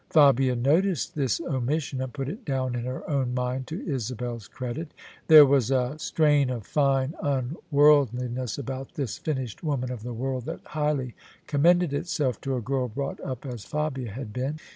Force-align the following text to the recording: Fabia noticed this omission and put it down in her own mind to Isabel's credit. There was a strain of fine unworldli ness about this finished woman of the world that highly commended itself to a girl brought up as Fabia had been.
Fabia 0.09 0.55
noticed 0.55 1.13
this 1.13 1.39
omission 1.41 2.01
and 2.01 2.11
put 2.11 2.27
it 2.27 2.43
down 2.43 2.73
in 2.73 2.85
her 2.85 3.07
own 3.07 3.35
mind 3.35 3.67
to 3.67 3.87
Isabel's 3.87 4.47
credit. 4.47 4.95
There 5.27 5.45
was 5.45 5.69
a 5.69 5.93
strain 5.99 6.49
of 6.49 6.65
fine 6.65 7.13
unworldli 7.21 8.31
ness 8.31 8.57
about 8.57 8.95
this 8.95 9.19
finished 9.19 9.63
woman 9.63 9.91
of 9.91 10.01
the 10.01 10.13
world 10.15 10.45
that 10.45 10.61
highly 10.65 11.13
commended 11.45 11.93
itself 11.93 12.41
to 12.41 12.55
a 12.55 12.61
girl 12.61 12.87
brought 12.87 13.19
up 13.19 13.45
as 13.45 13.63
Fabia 13.63 14.09
had 14.09 14.33
been. 14.33 14.57